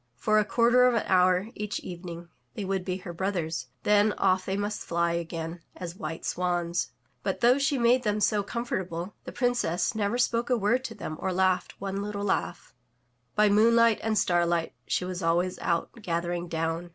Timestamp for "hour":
1.05-1.49